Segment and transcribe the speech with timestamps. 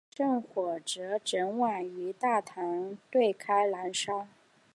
[0.03, 4.25] 而圣火则整晚于大会堂对开燃烧。